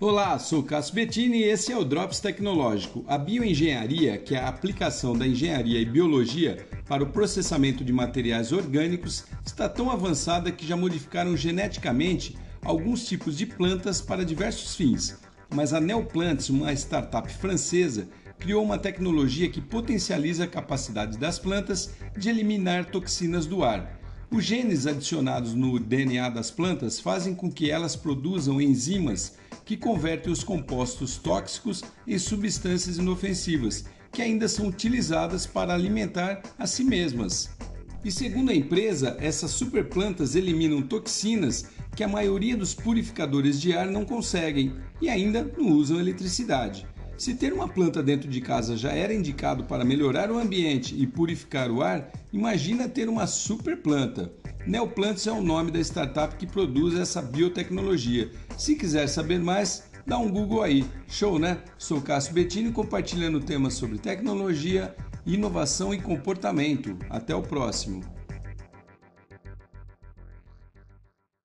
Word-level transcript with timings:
Olá, 0.00 0.40
sou 0.40 0.60
Cássio 0.60 0.96
Bettini 0.96 1.38
e 1.38 1.44
esse 1.44 1.70
é 1.70 1.78
o 1.78 1.84
Drops 1.84 2.18
Tecnológico. 2.18 3.04
A 3.06 3.16
bioengenharia, 3.16 4.18
que 4.18 4.34
é 4.34 4.40
a 4.40 4.48
aplicação 4.48 5.16
da 5.16 5.24
engenharia 5.24 5.78
e 5.78 5.84
biologia 5.84 6.66
para 6.88 7.04
o 7.04 7.10
processamento 7.10 7.84
de 7.84 7.92
materiais 7.92 8.50
orgânicos, 8.50 9.24
está 9.46 9.68
tão 9.68 9.92
avançada 9.92 10.50
que 10.50 10.66
já 10.66 10.76
modificaram 10.76 11.36
geneticamente 11.36 12.36
alguns 12.64 13.06
tipos 13.06 13.38
de 13.38 13.46
plantas 13.46 14.00
para 14.00 14.24
diversos 14.24 14.74
fins. 14.74 15.16
Mas 15.48 15.72
a 15.72 15.80
Neoplants, 15.80 16.50
uma 16.50 16.72
startup 16.72 17.32
francesa, 17.32 18.08
criou 18.36 18.64
uma 18.64 18.76
tecnologia 18.76 19.48
que 19.48 19.60
potencializa 19.60 20.42
a 20.42 20.48
capacidade 20.48 21.16
das 21.18 21.38
plantas 21.38 21.94
de 22.18 22.28
eliminar 22.28 22.86
toxinas 22.86 23.46
do 23.46 23.62
ar. 23.62 24.00
Os 24.28 24.44
genes 24.44 24.88
adicionados 24.88 25.54
no 25.54 25.78
DNA 25.78 26.28
das 26.30 26.50
plantas 26.50 26.98
fazem 26.98 27.36
com 27.36 27.48
que 27.48 27.70
elas 27.70 27.94
produzam 27.94 28.60
enzimas 28.60 29.36
que 29.64 29.76
convertem 29.76 30.32
os 30.32 30.44
compostos 30.44 31.16
tóxicos 31.16 31.82
em 32.06 32.18
substâncias 32.18 32.98
inofensivas, 32.98 33.84
que 34.12 34.22
ainda 34.22 34.46
são 34.48 34.68
utilizadas 34.68 35.46
para 35.46 35.74
alimentar 35.74 36.42
a 36.58 36.66
si 36.66 36.84
mesmas. 36.84 37.50
E 38.04 38.10
segundo 38.10 38.50
a 38.50 38.54
empresa, 38.54 39.16
essas 39.18 39.52
superplantas 39.52 40.34
eliminam 40.34 40.82
toxinas 40.82 41.64
que 41.96 42.04
a 42.04 42.08
maioria 42.08 42.56
dos 42.56 42.74
purificadores 42.74 43.60
de 43.60 43.72
ar 43.72 43.86
não 43.86 44.04
conseguem 44.04 44.74
e 45.00 45.08
ainda 45.08 45.42
não 45.56 45.72
usam 45.72 45.98
eletricidade. 45.98 46.86
Se 47.16 47.34
ter 47.34 47.52
uma 47.52 47.68
planta 47.68 48.02
dentro 48.02 48.28
de 48.28 48.40
casa 48.40 48.76
já 48.76 48.92
era 48.92 49.14
indicado 49.14 49.64
para 49.64 49.84
melhorar 49.84 50.30
o 50.30 50.38
ambiente 50.38 51.00
e 51.00 51.06
purificar 51.06 51.70
o 51.70 51.80
ar, 51.80 52.10
imagina 52.32 52.88
ter 52.88 53.08
uma 53.08 53.26
super 53.26 53.80
Neoplantes 54.66 55.26
é 55.26 55.32
o 55.32 55.42
nome 55.42 55.70
da 55.70 55.78
startup 55.80 56.36
que 56.36 56.46
produz 56.46 56.98
essa 56.98 57.20
biotecnologia. 57.20 58.30
Se 58.56 58.74
quiser 58.74 59.06
saber 59.08 59.38
mais, 59.38 59.90
dá 60.06 60.16
um 60.16 60.30
Google 60.30 60.62
aí. 60.62 60.86
Show, 61.06 61.38
né? 61.38 61.58
Sou 61.76 62.00
Cássio 62.00 62.32
Bettini 62.32 62.72
compartilhando 62.72 63.40
temas 63.40 63.74
sobre 63.74 63.98
tecnologia, 63.98 64.94
inovação 65.26 65.92
e 65.92 66.00
comportamento. 66.00 66.96
Até 67.10 67.34
o 67.34 67.42
próximo. 67.42 68.00